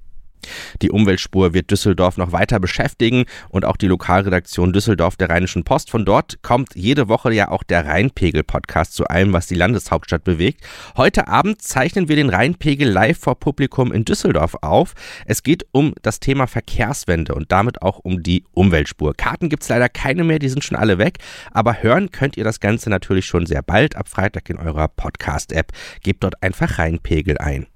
Die 0.82 0.92
Umweltspur 0.92 1.54
wird 1.54 1.72
Düsseldorf 1.72 2.18
noch 2.18 2.32
weiter 2.32 2.60
beschäftigen 2.60 3.26
und 3.50 3.66
auch 3.66 3.78
die 3.78 3.88
Lokalredaktion 3.88 4.74
Düsseldorf 4.74 5.16
der 5.16 5.30
Rheinischen 5.30 5.64
Post. 5.64 5.90
Von 5.90 6.06
dort 6.06 6.42
kommt 6.42 6.76
jede 6.76 7.08
Woche 7.08 7.34
ja 7.34 7.50
auch 7.50 7.64
der 7.64 7.86
Rheinpegel-Podcast 7.86 8.94
zu 8.94 9.06
allem, 9.08 9.34
was 9.34 9.48
die 9.48 9.56
Landeshauptstadt 9.56 10.24
bewegt. 10.24 10.62
Heute 10.96 11.28
Abend 11.28 11.62
zeichnen 11.62 12.08
wir 12.08 12.16
den 12.16 12.30
Rheinpegel 12.30 12.90
live 12.90 13.18
vor 13.18 13.40
Publikum 13.40 13.92
in 13.92 14.06
Düsseldorf 14.06 14.56
auf. 14.62 14.94
Es 15.26 15.44
geht 15.44 15.66
um 15.72 15.94
das 16.02 16.20
Thema 16.20 16.48
Verkehrswende 16.48 17.36
und 17.36 17.52
damit 17.52 17.82
auch 17.82 18.00
um 18.00 18.24
die 18.24 18.44
Umweltspur. 18.54 19.14
Karten 19.16 19.50
gibt 19.50 19.64
es 19.64 19.70
leider 19.70 19.90
keine 19.90 20.24
mehr, 20.24 20.40
die 20.40 20.50
sind 20.50 20.64
schon 20.64 20.78
alle 20.78 20.98
weg. 20.98 21.18
Aber 21.52 21.82
hören 21.82 22.12
könnt 22.12 22.38
ihr 22.38 22.44
das 22.44 22.60
Ganze 22.60 22.90
natürlich 22.90 23.26
schon 23.26 23.46
sehr 23.46 23.62
bald 23.62 23.96
ab 23.96 24.08
Freitag 24.08 24.50
in 24.50 24.58
eurer 24.58 24.88
Podcast-App. 24.88 25.72
Gebt 26.02 26.24
dort 26.24 26.42
einfach 26.44 26.78
Rheinpegel 26.80 27.38
ein. 27.38 27.68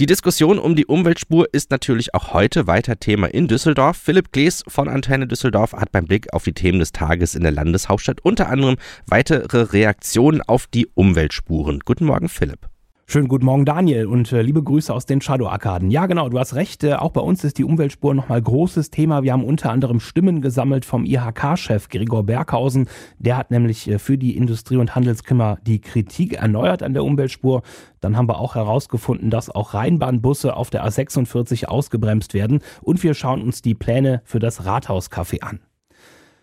Die 0.00 0.06
Diskussion 0.06 0.58
um 0.58 0.76
die 0.76 0.86
Umweltspur 0.86 1.48
ist 1.52 1.70
natürlich 1.70 2.14
auch 2.14 2.32
heute 2.32 2.66
weiter 2.66 2.98
Thema 2.98 3.26
in 3.26 3.48
Düsseldorf. 3.48 3.98
Philipp 3.98 4.32
Glees 4.32 4.64
von 4.66 4.88
Antenne 4.88 5.26
Düsseldorf 5.26 5.74
hat 5.74 5.92
beim 5.92 6.06
Blick 6.06 6.32
auf 6.32 6.42
die 6.42 6.54
Themen 6.54 6.78
des 6.78 6.92
Tages 6.92 7.34
in 7.34 7.42
der 7.42 7.52
Landeshauptstadt 7.52 8.22
unter 8.22 8.48
anderem 8.48 8.76
weitere 9.06 9.60
Reaktionen 9.60 10.40
auf 10.40 10.66
die 10.68 10.86
Umweltspuren. 10.94 11.80
Guten 11.84 12.06
Morgen, 12.06 12.30
Philipp. 12.30 12.70
Schönen 13.12 13.26
guten 13.26 13.44
Morgen, 13.44 13.64
Daniel, 13.64 14.06
und 14.06 14.30
äh, 14.30 14.40
liebe 14.40 14.62
Grüße 14.62 14.94
aus 14.94 15.04
den 15.04 15.20
Shadow-Arkaden. 15.20 15.90
Ja, 15.90 16.06
genau, 16.06 16.28
du 16.28 16.38
hast 16.38 16.54
recht. 16.54 16.84
Äh, 16.84 16.94
auch 16.94 17.10
bei 17.10 17.20
uns 17.20 17.42
ist 17.42 17.58
die 17.58 17.64
Umweltspur 17.64 18.14
nochmal 18.14 18.40
großes 18.40 18.90
Thema. 18.90 19.24
Wir 19.24 19.32
haben 19.32 19.42
unter 19.42 19.72
anderem 19.72 19.98
Stimmen 19.98 20.40
gesammelt 20.40 20.84
vom 20.84 21.04
IHK-Chef 21.04 21.88
Gregor 21.88 22.22
Berghausen. 22.22 22.88
Der 23.18 23.36
hat 23.36 23.50
nämlich 23.50 23.90
äh, 23.90 23.98
für 23.98 24.16
die 24.16 24.36
Industrie- 24.36 24.76
und 24.76 24.94
Handelskammer 24.94 25.58
die 25.66 25.80
Kritik 25.80 26.34
erneuert 26.34 26.84
an 26.84 26.94
der 26.94 27.02
Umweltspur. 27.02 27.62
Dann 27.98 28.16
haben 28.16 28.28
wir 28.28 28.38
auch 28.38 28.54
herausgefunden, 28.54 29.28
dass 29.28 29.50
auch 29.50 29.74
Rheinbahnbusse 29.74 30.54
auf 30.54 30.70
der 30.70 30.86
A46 30.86 31.64
ausgebremst 31.64 32.32
werden. 32.32 32.60
Und 32.80 33.02
wir 33.02 33.14
schauen 33.14 33.42
uns 33.42 33.60
die 33.60 33.74
Pläne 33.74 34.22
für 34.24 34.38
das 34.38 34.66
Rathauscafé 34.66 35.42
an. 35.42 35.58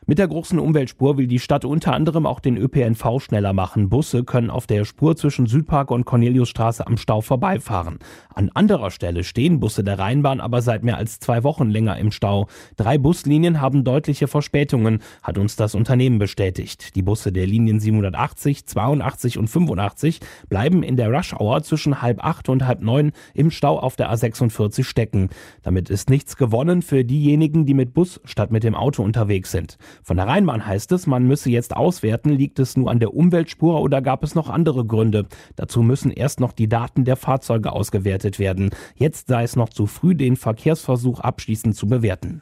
Mit 0.10 0.20
der 0.20 0.30
großen 0.30 0.58
Umweltspur 0.58 1.18
will 1.18 1.28
die 1.28 1.38
Stadt 1.38 1.66
unter 1.66 1.92
anderem 1.92 2.26
auch 2.26 2.40
den 2.40 2.56
ÖPNV 2.56 3.20
schneller 3.20 3.52
machen. 3.52 3.90
Busse 3.90 4.24
können 4.24 4.50
auf 4.50 4.66
der 4.66 4.86
Spur 4.86 5.18
zwischen 5.18 5.48
Südpark 5.48 5.92
und 5.92 6.06
Corneliusstraße 6.06 6.88
am 6.88 6.96
Stau 6.96 7.20
vorbeifahren. 7.20 8.00
An 8.34 8.50
anderer 8.54 8.90
Stelle 8.90 9.26
stehen 9.26 9.60
Busse 9.60 9.84
der 9.84 10.00
Rheinbahn 10.00 10.40
aber 10.40 10.62
seit 10.62 10.86
mehr 10.86 10.96
als 10.96 11.20
zwei 11.20 11.44
Wochen 11.44 11.70
länger 11.70 11.98
im 11.98 12.12
Stau. 12.12 12.48
Drei 12.78 12.98
Buslinien 12.98 13.60
haben 13.60 13.84
deutliche 13.84 14.30
Verspätungen, 14.30 15.00
hat 15.24 15.38
uns 15.38 15.58
das 15.58 15.76
Unternehmen 15.76 16.20
bestätigt. 16.20 16.96
Die 16.96 17.02
Busse 17.02 17.34
der 17.34 17.46
Linien 17.46 17.82
780, 17.82 18.66
82 18.66 19.38
und 19.38 19.50
85 19.50 20.22
bleiben 20.48 20.84
in 20.84 20.96
der 20.96 21.12
Rush-Hour 21.12 21.64
zwischen 21.64 22.02
halb 22.02 22.24
acht 22.24 22.48
und 22.48 22.66
halb 22.66 22.82
neun 22.82 23.12
im 23.34 23.52
Stau 23.52 23.78
auf 23.78 23.98
der 23.98 24.10
A46 24.14 24.86
stecken. 24.86 25.28
Damit 25.64 25.90
ist 25.90 26.10
nichts 26.10 26.38
gewonnen 26.38 26.82
für 26.82 27.04
diejenigen, 27.04 27.66
die 27.66 27.74
mit 27.74 27.94
Bus 27.94 28.22
statt 28.24 28.52
mit 28.52 28.64
dem 28.64 28.74
Auto 28.74 29.04
unterwegs 29.04 29.52
sind. 29.52 29.78
Von 30.04 30.18
der 30.18 30.28
Rheinbahn 30.28 30.66
heißt 30.66 30.92
es, 30.92 31.08
man 31.08 31.28
müsse 31.28 31.50
jetzt 31.50 31.76
auswerten, 31.76 32.30
liegt 32.30 32.60
es 32.60 32.78
nur 32.78 32.90
an 32.90 33.00
der 33.00 33.14
Umweltspur 33.14 33.82
oder 33.82 34.02
gab 34.02 34.24
es 34.24 34.36
noch 34.36 34.50
andere 34.50 34.86
Gründe. 34.86 35.28
Dazu 35.56 35.82
müssen 35.82 36.12
erst 36.12 36.40
noch 36.40 36.52
die 36.52 36.70
Daten 36.70 37.06
der 37.06 37.16
Fahrzeuge 37.16 37.72
ausgewertet 37.72 38.40
werden. 38.40 38.70
Jetzt 38.96 39.28
sei 39.28 39.44
es 39.44 39.56
noch 39.56 39.70
zu 39.70 39.86
früh, 39.86 40.16
den 40.16 40.36
Verkehrsversuch 40.36 41.20
abschließend 41.20 41.76
zu 41.76 41.88
bewerten. 41.88 42.42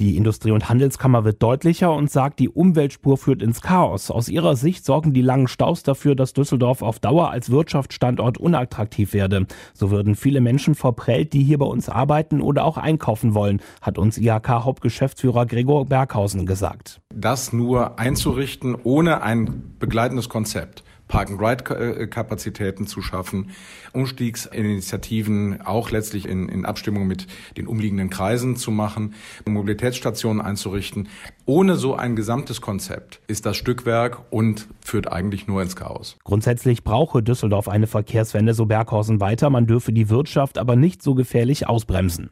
Die 0.00 0.16
Industrie- 0.16 0.52
und 0.52 0.68
Handelskammer 0.68 1.24
wird 1.24 1.42
deutlicher 1.42 1.92
und 1.92 2.10
sagt, 2.10 2.38
die 2.38 2.48
Umweltspur 2.48 3.18
führt 3.18 3.42
ins 3.42 3.60
Chaos. 3.60 4.10
Aus 4.10 4.28
ihrer 4.28 4.56
Sicht 4.56 4.84
sorgen 4.84 5.12
die 5.12 5.22
langen 5.22 5.48
Staus 5.48 5.82
dafür, 5.82 6.14
dass 6.14 6.32
Düsseldorf 6.32 6.82
auf 6.82 6.98
Dauer 6.98 7.30
als 7.30 7.50
Wirtschaftsstandort 7.50 8.38
unattraktiv 8.38 9.12
werde. 9.12 9.46
So 9.74 9.90
würden 9.90 10.14
viele 10.14 10.40
Menschen 10.40 10.74
verprellt, 10.74 11.32
die 11.32 11.42
hier 11.42 11.58
bei 11.58 11.66
uns 11.66 11.88
arbeiten 11.88 12.40
oder 12.40 12.64
auch 12.64 12.78
einkaufen 12.78 13.34
wollen, 13.34 13.60
hat 13.80 13.98
uns 13.98 14.18
IHK-Hauptgeschäftsführer 14.18 15.46
Gregor 15.46 15.86
Berghausen 15.86 16.46
gesagt. 16.46 17.00
Das 17.14 17.52
nur 17.52 17.98
einzurichten 17.98 18.76
ohne 18.82 19.22
ein 19.22 19.74
begleitendes 19.78 20.28
Konzept 20.28 20.84
Park-and-Ride-Kapazitäten 21.12 22.86
zu 22.86 23.02
schaffen, 23.02 23.50
Umstiegsinitiativen 23.92 25.60
auch 25.60 25.90
letztlich 25.90 26.26
in, 26.26 26.48
in 26.48 26.64
Abstimmung 26.64 27.06
mit 27.06 27.26
den 27.58 27.66
umliegenden 27.66 28.08
Kreisen 28.08 28.56
zu 28.56 28.70
machen, 28.70 29.14
Mobilitätsstationen 29.46 30.40
einzurichten. 30.40 31.08
Ohne 31.44 31.76
so 31.76 31.94
ein 31.94 32.16
gesamtes 32.16 32.62
Konzept 32.62 33.20
ist 33.26 33.44
das 33.44 33.58
Stückwerk 33.58 34.20
und 34.30 34.68
führt 34.80 35.12
eigentlich 35.12 35.46
nur 35.46 35.60
ins 35.60 35.76
Chaos. 35.76 36.16
Grundsätzlich 36.24 36.82
brauche 36.82 37.22
Düsseldorf 37.22 37.68
eine 37.68 37.86
Verkehrswende, 37.86 38.54
so 38.54 38.64
Berghausen 38.64 39.20
weiter. 39.20 39.50
Man 39.50 39.66
dürfe 39.66 39.92
die 39.92 40.08
Wirtschaft 40.08 40.56
aber 40.56 40.76
nicht 40.76 41.02
so 41.02 41.14
gefährlich 41.14 41.68
ausbremsen. 41.68 42.30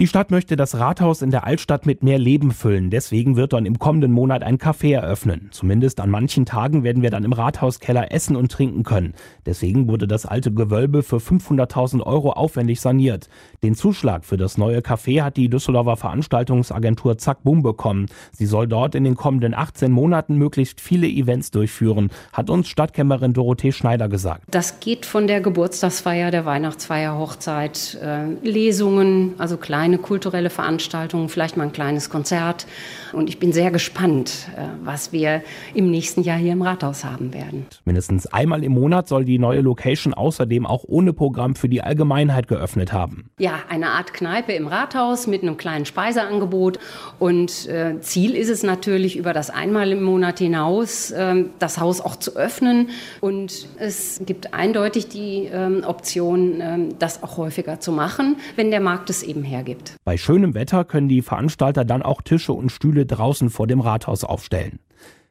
Die 0.00 0.08
Stadt 0.08 0.32
möchte 0.32 0.56
das 0.56 0.76
Rathaus 0.76 1.22
in 1.22 1.30
der 1.30 1.44
Altstadt 1.44 1.86
mit 1.86 2.02
mehr 2.02 2.18
Leben 2.18 2.50
füllen. 2.50 2.90
Deswegen 2.90 3.36
wird 3.36 3.52
dann 3.52 3.64
im 3.64 3.78
kommenden 3.78 4.10
Monat 4.10 4.42
ein 4.42 4.58
Café 4.58 4.92
eröffnen. 4.92 5.50
Zumindest 5.52 6.00
an 6.00 6.10
manchen 6.10 6.46
Tagen 6.46 6.82
werden 6.82 7.00
wir 7.04 7.10
dann 7.10 7.22
im 7.22 7.32
Rathauskeller 7.32 8.10
essen 8.10 8.34
und 8.34 8.50
trinken 8.50 8.82
können. 8.82 9.14
Deswegen 9.46 9.86
wurde 9.86 10.08
das 10.08 10.26
alte 10.26 10.52
Gewölbe 10.52 11.04
für 11.04 11.18
500.000 11.18 12.02
Euro 12.02 12.32
aufwendig 12.32 12.80
saniert. 12.80 13.28
Den 13.62 13.76
Zuschlag 13.76 14.24
für 14.24 14.36
das 14.36 14.58
neue 14.58 14.80
Café 14.80 15.22
hat 15.22 15.36
die 15.36 15.48
Düsseldorfer 15.48 15.96
Veranstaltungsagentur 15.96 17.16
Zack 17.16 17.44
Bum 17.44 17.62
bekommen. 17.62 18.06
Sie 18.32 18.46
soll 18.46 18.66
dort 18.66 18.96
in 18.96 19.04
den 19.04 19.14
kommenden 19.14 19.54
18 19.54 19.92
Monaten 19.92 20.36
möglichst 20.38 20.80
viele 20.80 21.06
Events 21.06 21.52
durchführen, 21.52 22.10
hat 22.32 22.50
uns 22.50 22.66
Stadtkämmerin 22.66 23.32
Dorothee 23.32 23.70
Schneider 23.70 24.08
gesagt. 24.08 24.42
Das 24.50 24.80
geht 24.80 25.06
von 25.06 25.28
der 25.28 25.40
Geburtstagsfeier, 25.40 26.32
der 26.32 26.44
Weihnachtsfeier, 26.44 27.16
Hochzeit, 27.16 27.96
äh, 28.02 28.24
Lesungen, 28.42 29.34
also 29.38 29.56
kleine 29.56 29.83
kleine 29.84 29.98
kulturelle 29.98 30.48
Veranstaltung, 30.48 31.28
vielleicht 31.28 31.58
mal 31.58 31.64
ein 31.64 31.72
kleines 31.72 32.08
Konzert. 32.08 32.66
Und 33.12 33.28
ich 33.28 33.38
bin 33.38 33.52
sehr 33.52 33.70
gespannt, 33.70 34.48
äh, 34.56 34.62
was 34.82 35.12
wir 35.12 35.42
im 35.74 35.90
nächsten 35.90 36.22
Jahr 36.22 36.38
hier 36.38 36.52
im 36.52 36.62
Rathaus 36.62 37.04
haben 37.04 37.34
werden. 37.34 37.66
Mindestens 37.84 38.26
einmal 38.26 38.64
im 38.64 38.72
Monat 38.72 39.08
soll 39.08 39.26
die 39.26 39.38
neue 39.38 39.60
Location 39.60 40.14
außerdem 40.14 40.64
auch 40.64 40.84
ohne 40.86 41.12
Programm 41.12 41.54
für 41.54 41.68
die 41.68 41.82
Allgemeinheit 41.82 42.48
geöffnet 42.48 42.94
haben. 42.94 43.28
Ja, 43.38 43.58
eine 43.68 43.88
Art 43.88 44.14
Kneipe 44.14 44.52
im 44.52 44.68
Rathaus 44.68 45.26
mit 45.26 45.42
einem 45.42 45.58
kleinen 45.58 45.84
Speiseangebot. 45.84 46.78
Und 47.18 47.68
äh, 47.68 48.00
Ziel 48.00 48.36
ist 48.36 48.48
es 48.48 48.62
natürlich, 48.62 49.18
über 49.18 49.34
das 49.34 49.50
einmal 49.50 49.92
im 49.92 50.02
Monat 50.02 50.38
hinaus 50.38 51.10
äh, 51.10 51.44
das 51.58 51.78
Haus 51.78 52.00
auch 52.00 52.16
zu 52.16 52.36
öffnen. 52.36 52.88
Und 53.20 53.68
es 53.78 54.22
gibt 54.24 54.54
eindeutig 54.54 55.08
die 55.08 55.44
äh, 55.44 55.82
Option, 55.82 56.62
ähm, 56.62 56.88
das 56.98 57.22
auch 57.22 57.36
häufiger 57.36 57.80
zu 57.80 57.92
machen, 57.92 58.36
wenn 58.56 58.70
der 58.70 58.80
Markt 58.80 59.10
es 59.10 59.22
eben 59.22 59.42
hergibt 59.42 59.73
gibt. 59.74 59.96
Bei 60.04 60.16
schönem 60.16 60.54
Wetter 60.54 60.84
können 60.84 61.08
die 61.08 61.22
Veranstalter 61.22 61.84
dann 61.84 62.02
auch 62.02 62.22
Tische 62.22 62.52
und 62.52 62.70
Stühle 62.70 63.06
draußen 63.06 63.50
vor 63.50 63.66
dem 63.66 63.80
Rathaus 63.80 64.24
aufstellen. 64.24 64.78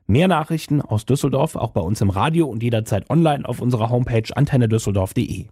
Mehr 0.05 0.27
Nachrichten 0.27 0.81
aus 0.81 1.05
Düsseldorf 1.05 1.55
auch 1.55 1.71
bei 1.71 1.79
uns 1.79 2.01
im 2.01 2.09
Radio 2.09 2.47
und 2.47 2.61
jederzeit 2.61 3.09
online 3.09 3.47
auf 3.47 3.61
unserer 3.61 3.89
Homepage 3.89 4.35
antennedüsseldorf.de. 4.35 5.45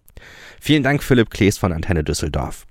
Vielen 0.60 0.82
Dank, 0.82 1.02
Philipp 1.02 1.30
Klees 1.30 1.56
von 1.56 1.72
Antenne 1.72 2.04
Düsseldorf. 2.04 2.66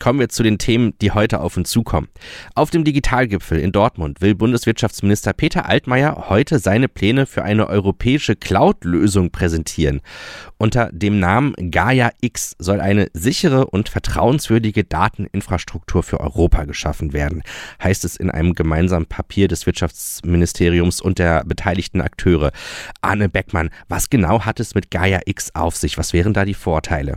Kommen 0.00 0.18
wir 0.18 0.30
zu 0.30 0.42
den 0.42 0.56
Themen, 0.56 0.94
die 1.02 1.10
heute 1.10 1.42
auf 1.42 1.58
uns 1.58 1.68
zukommen. 1.68 2.08
Auf 2.54 2.70
dem 2.70 2.84
Digitalgipfel 2.84 3.58
in 3.58 3.70
Dortmund 3.70 4.22
will 4.22 4.34
Bundeswirtschaftsminister 4.34 5.34
Peter 5.34 5.68
Altmaier 5.68 6.30
heute 6.30 6.58
seine 6.58 6.88
Pläne 6.88 7.26
für 7.26 7.42
eine 7.42 7.68
europäische 7.68 8.34
Cloud-Lösung 8.34 9.30
präsentieren. 9.30 10.00
Unter 10.56 10.88
dem 10.90 11.20
Namen 11.20 11.54
Gaia 11.70 12.12
X 12.22 12.56
soll 12.58 12.80
eine 12.80 13.08
sichere 13.12 13.66
und 13.66 13.90
vertrauenswürdige 13.90 14.84
Dateninfrastruktur 14.84 16.02
für 16.02 16.20
Europa 16.20 16.64
geschaffen 16.64 17.12
werden, 17.12 17.42
heißt 17.82 18.06
es 18.06 18.16
in 18.16 18.30
einem 18.30 18.54
gemeinsamen 18.54 19.04
Papier 19.04 19.48
des 19.48 19.66
Wirtschaftsministeriums 19.66 21.02
und 21.02 21.18
der 21.18 21.44
beteiligten 21.44 22.00
Akteure. 22.00 22.52
Arne 23.02 23.28
Beckmann, 23.28 23.68
was 23.88 24.08
genau 24.08 24.46
hat 24.46 24.60
es 24.60 24.74
mit 24.74 24.90
Gaia 24.90 25.20
X 25.26 25.54
auf 25.54 25.76
sich? 25.76 25.98
Was 25.98 26.14
wären 26.14 26.32
da 26.32 26.46
die 26.46 26.54
Vorteile? 26.54 27.16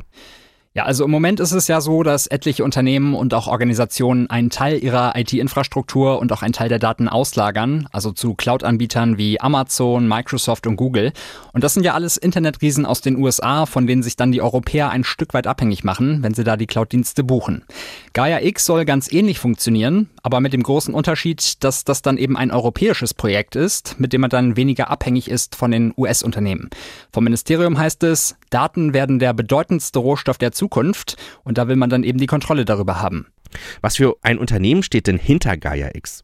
Ja, 0.75 0.86
also 0.86 1.06
im 1.06 1.12
Moment 1.12 1.39
ist 1.39 1.51
es 1.51 1.68
ja 1.68 1.82
so, 1.82 2.01
dass 2.01 2.25
etliche 2.25 2.63
Unternehmen 2.63 3.13
und 3.13 3.36
auch 3.36 3.46
Organisationen 3.46 4.27
einen 4.32 4.50
Teil 4.50 4.84
ihrer 4.84 5.15
IT-Infrastruktur 5.15 6.18
und 6.18 6.32
auch 6.32 6.42
einen 6.42 6.53
Teil 6.53 6.68
der 6.68 6.80
Daten 6.80 7.08
auslagern, 7.08 7.88
also 7.92 8.12
zu 8.12 8.34
Cloud-Anbietern 8.34 9.20
wie 9.20 9.39
Amazon, 9.39 10.08
Microsoft 10.08 10.65
und 10.65 10.75
Google. 10.75 11.13
Und 11.51 11.63
das 11.63 11.75
sind 11.75 11.84
ja 11.84 11.94
alles 11.94 12.18
Internetriesen 12.18 12.88
aus 12.88 13.01
den 13.01 13.18
USA, 13.18 13.68
von 13.68 13.86
denen 13.86 14.01
sich 14.01 14.15
dann 14.15 14.32
die 14.32 14.42
Europäer 14.42 14.89
ein 14.89 15.03
Stück 15.03 15.36
weit 15.36 15.46
abhängig 15.46 15.84
machen, 15.84 16.24
wenn 16.24 16.34
sie 16.34 16.44
da 16.44 16.58
die 16.58 16.65
Cloud-Dienste 16.65 17.24
buchen. 17.24 17.65
Gaia 18.13 18.42
X 18.42 18.65
soll 18.65 18.84
ganz 18.86 19.13
ähnlich 19.13 19.38
funktionieren, 19.38 20.10
aber 20.24 20.39
mit 20.39 20.53
dem 20.53 20.63
großen 20.63 20.96
Unterschied, 20.96 21.63
dass 21.63 21.84
das 21.84 22.01
dann 22.01 22.18
eben 22.18 22.36
ein 22.36 22.50
europäisches 22.50 23.13
Projekt 23.13 23.56
ist, 23.56 24.00
mit 24.00 24.12
dem 24.12 24.22
man 24.22 24.32
dann 24.32 24.58
weniger 24.58 24.89
abhängig 24.89 25.30
ist 25.30 25.53
von 25.56 25.70
den 25.70 25.94
US-Unternehmen. 25.96 26.72
Vom 27.12 27.25
Ministerium 27.25 27.77
heißt 27.77 28.01
es, 28.06 28.38
Daten 28.50 28.94
werden 28.94 29.20
der 29.20 29.34
bedeutendste 29.34 30.00
Rohstoff 30.00 30.39
der 30.39 30.51
Zukunft 30.51 30.62
Zukunft 30.63 31.17
und 31.43 31.58
da 31.58 31.67
will 31.67 31.75
man 31.75 31.89
dann 31.89 32.03
eben 32.03 32.20
die 32.20 32.25
Kontrolle 32.25 32.63
darüber 32.63 33.01
haben. 33.01 33.27
Was 33.82 33.98
für 33.98 34.15
ein 34.22 34.38
Unternehmen 34.38 34.82
steht 34.82 35.08
denn 35.08 35.17
hinter 35.17 35.58
Gaia 35.58 35.89
X? 35.93 36.24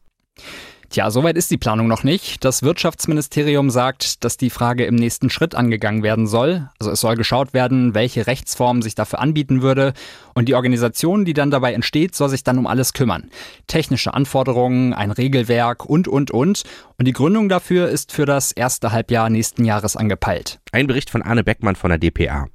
Tja, 0.88 1.08
soweit 1.10 1.36
ist 1.36 1.50
die 1.50 1.58
Planung 1.58 1.86
noch 1.86 2.02
nicht. 2.02 2.44
Das 2.44 2.64
Wirtschaftsministerium 2.64 3.70
sagt, 3.70 4.24
dass 4.24 4.38
die 4.38 4.50
Frage 4.50 4.86
im 4.86 4.96
nächsten 4.96 5.30
Schritt 5.30 5.54
angegangen 5.54 6.02
werden 6.02 6.26
soll. 6.26 6.68
Also 6.80 6.90
es 6.90 7.00
soll 7.00 7.14
geschaut 7.16 7.52
werden, 7.52 7.94
welche 7.94 8.26
Rechtsform 8.26 8.82
sich 8.82 8.96
dafür 8.96 9.20
anbieten 9.20 9.62
würde. 9.62 9.92
Und 10.34 10.48
die 10.48 10.56
Organisation, 10.56 11.24
die 11.24 11.34
dann 11.34 11.52
dabei 11.52 11.74
entsteht, 11.74 12.16
soll 12.16 12.30
sich 12.30 12.42
dann 12.42 12.58
um 12.58 12.66
alles 12.66 12.92
kümmern. 12.92 13.30
Technische 13.68 14.14
Anforderungen, 14.14 14.92
ein 14.92 15.12
Regelwerk 15.12 15.84
und, 15.84 16.08
und, 16.08 16.32
und. 16.32 16.64
Und 16.98 17.04
die 17.06 17.12
Gründung 17.12 17.48
dafür 17.48 17.88
ist 17.88 18.10
für 18.10 18.24
das 18.24 18.50
erste 18.50 18.90
Halbjahr 18.90 19.30
nächsten 19.30 19.64
Jahres 19.64 19.96
angepeilt. 19.96 20.58
Ein 20.72 20.88
Bericht 20.88 21.10
von 21.10 21.22
Arne 21.22 21.44
Beckmann 21.44 21.76
von 21.76 21.90
der 21.90 21.98
DPA. 21.98 22.48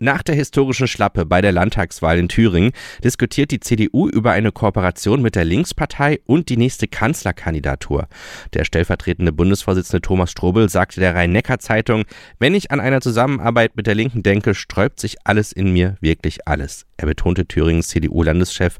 Nach 0.00 0.22
der 0.22 0.36
historischen 0.36 0.86
Schlappe 0.86 1.26
bei 1.26 1.40
der 1.40 1.50
Landtagswahl 1.50 2.18
in 2.18 2.28
Thüringen 2.28 2.70
diskutiert 3.02 3.50
die 3.50 3.58
CDU 3.58 4.08
über 4.08 4.30
eine 4.30 4.52
Kooperation 4.52 5.20
mit 5.22 5.34
der 5.34 5.44
Linkspartei 5.44 6.20
und 6.24 6.48
die 6.50 6.56
nächste 6.56 6.86
Kanzlerkandidatur. 6.86 8.06
Der 8.54 8.64
stellvertretende 8.64 9.32
Bundesvorsitzende 9.32 10.00
Thomas 10.00 10.30
Strobel 10.30 10.68
sagte 10.68 11.00
der 11.00 11.16
Rhein-Neckar-Zeitung, 11.16 12.04
wenn 12.38 12.54
ich 12.54 12.70
an 12.70 12.78
eine 12.78 13.00
Zusammenarbeit 13.00 13.74
mit 13.74 13.88
der 13.88 13.96
Linken 13.96 14.22
denke, 14.22 14.54
sträubt 14.54 15.00
sich 15.00 15.16
alles 15.24 15.50
in 15.50 15.72
mir, 15.72 15.96
wirklich 16.00 16.46
alles. 16.46 16.86
Er 16.96 17.06
betonte 17.06 17.46
Thüringens 17.46 17.88
CDU-Landeschef 17.88 18.78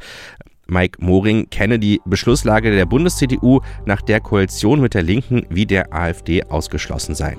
Mike 0.70 1.02
Moring 1.02 1.48
kenne 1.48 1.78
die 1.78 2.00
Beschlusslage 2.04 2.70
der 2.70 2.84
Bundes-CDU, 2.84 3.62
nach 3.86 4.02
der 4.02 4.20
Koalition 4.20 4.82
mit 4.82 4.92
der 4.92 5.02
Linken 5.02 5.46
wie 5.48 5.64
der 5.64 5.94
AfD 5.94 6.44
ausgeschlossen 6.44 7.14
sei. 7.14 7.38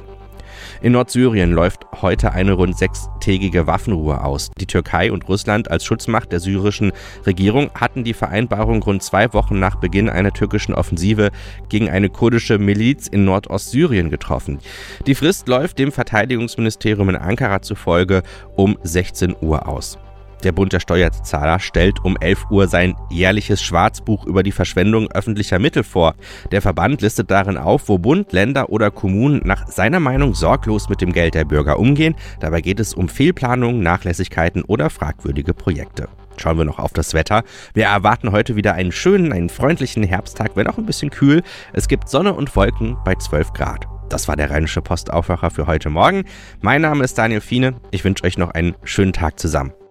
In 0.81 0.93
Nordsyrien 0.93 1.51
läuft 1.51 1.85
heute 2.01 2.31
eine 2.31 2.53
rund 2.53 2.77
sechstägige 2.77 3.67
Waffenruhe 3.67 4.23
aus. 4.23 4.51
Die 4.59 4.65
Türkei 4.65 5.11
und 5.11 5.27
Russland 5.27 5.69
als 5.69 5.85
Schutzmacht 5.85 6.31
der 6.31 6.39
syrischen 6.39 6.91
Regierung 7.25 7.71
hatten 7.73 8.03
die 8.03 8.13
Vereinbarung 8.13 8.81
rund 8.83 9.03
zwei 9.03 9.31
Wochen 9.33 9.59
nach 9.59 9.75
Beginn 9.75 10.09
einer 10.09 10.31
türkischen 10.31 10.73
Offensive 10.73 11.29
gegen 11.69 11.89
eine 11.89 12.09
kurdische 12.09 12.57
Miliz 12.57 13.07
in 13.07 13.25
Nordostsyrien 13.25 14.09
getroffen. 14.09 14.59
Die 15.07 15.15
Frist 15.15 15.47
läuft 15.47 15.79
dem 15.79 15.91
Verteidigungsministerium 15.91 17.09
in 17.09 17.15
Ankara 17.15 17.61
zufolge 17.61 18.23
um 18.55 18.77
16 18.83 19.35
Uhr 19.41 19.67
aus. 19.67 19.97
Der 20.43 20.53
Bund 20.53 20.71
der 20.71 20.79
Steuerzahler 20.79 21.59
stellt 21.59 22.03
um 22.05 22.15
11 22.17 22.45
Uhr 22.49 22.67
sein 22.67 22.95
jährliches 23.09 23.61
Schwarzbuch 23.61 24.25
über 24.25 24.41
die 24.41 24.53
Verschwendung 24.53 25.11
öffentlicher 25.11 25.59
Mittel 25.59 25.83
vor. 25.83 26.15
Der 26.51 26.61
Verband 26.61 27.01
listet 27.01 27.29
darin 27.29 27.57
auf, 27.57 27.89
wo 27.89 27.97
Bund, 27.97 28.31
Länder 28.31 28.69
oder 28.69 28.89
Kommunen 28.89 29.41
nach 29.43 29.67
seiner 29.67 29.99
Meinung 29.99 30.33
sorglos 30.33 30.87
mit 30.87 31.01
dem 31.01 31.11
Geld 31.11 31.35
der 31.35 31.43
Bürger 31.43 31.77
umgehen. 31.77 32.15
Dabei 32.39 32.61
geht 32.61 32.79
es 32.79 32.93
um 32.93 33.09
Fehlplanungen, 33.09 33.81
Nachlässigkeiten 33.81 34.63
oder 34.63 34.89
fragwürdige 34.89 35.53
Projekte. 35.53 36.07
Schauen 36.37 36.57
wir 36.57 36.65
noch 36.65 36.79
auf 36.79 36.93
das 36.93 37.13
Wetter. 37.13 37.43
Wir 37.73 37.85
erwarten 37.85 38.31
heute 38.31 38.55
wieder 38.55 38.73
einen 38.73 38.93
schönen, 38.93 39.33
einen 39.33 39.49
freundlichen 39.49 40.03
Herbsttag, 40.03 40.51
wenn 40.55 40.67
auch 40.67 40.77
ein 40.77 40.85
bisschen 40.85 41.09
kühl. 41.09 41.43
Es 41.73 41.89
gibt 41.89 42.07
Sonne 42.07 42.33
und 42.33 42.55
Wolken 42.55 42.97
bei 43.03 43.15
12 43.15 43.51
Grad. 43.51 43.87
Das 44.07 44.27
war 44.27 44.37
der 44.37 44.49
Rheinische 44.49 44.81
Postaufwacher 44.81 45.51
für 45.51 45.67
heute 45.67 45.89
Morgen. 45.89 46.23
Mein 46.61 46.81
Name 46.81 47.03
ist 47.03 47.17
Daniel 47.17 47.41
Fiene. 47.41 47.75
Ich 47.91 48.05
wünsche 48.05 48.23
euch 48.23 48.37
noch 48.37 48.51
einen 48.51 48.75
schönen 48.83 49.13
Tag 49.13 49.37
zusammen. 49.37 49.73